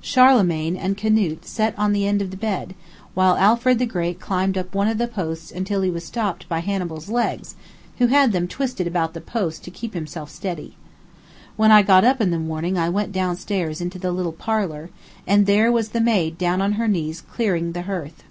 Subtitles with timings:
[0.00, 2.74] Charlemagne and Canute sat on the end of the bed,
[3.12, 6.60] while Alfred the Great climbed up one of the posts until he was stopped by
[6.60, 7.54] Hannibal's legs,
[7.98, 10.74] who had them twisted about the post to keep himself steady.
[11.56, 14.88] When I got up in the morning I went down stairs into the little parlor,
[15.26, 18.22] and there was the maid down on her knees cleaning the hearth.